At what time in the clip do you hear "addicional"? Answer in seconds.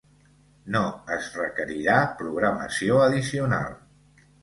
3.11-3.73